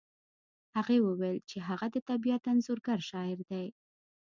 [0.77, 3.65] هغې وویل چې هغه د طبیعت انځورګر شاعر دی